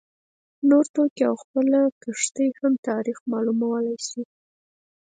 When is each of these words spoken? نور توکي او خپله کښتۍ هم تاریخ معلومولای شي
نور 0.69 0.85
توکي 0.95 1.23
او 1.29 1.35
خپله 1.43 1.79
کښتۍ 2.03 2.49
هم 2.59 2.73
تاریخ 2.87 3.17
معلومولای 3.31 3.97
شي 4.07 4.21